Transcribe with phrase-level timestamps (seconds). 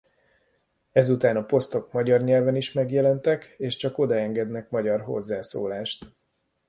[0.91, 6.05] Ezután a posztok magyar nyelven is megjelentek és csak oda engednek magyar hozzászólást.